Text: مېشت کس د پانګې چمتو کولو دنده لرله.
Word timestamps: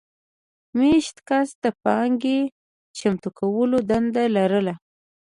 مېشت 0.77 1.17
کس 1.27 1.49
د 1.63 1.65
پانګې 1.83 2.39
چمتو 2.97 3.29
کولو 3.39 3.77
دنده 3.89 4.23
لرله. 4.35 4.73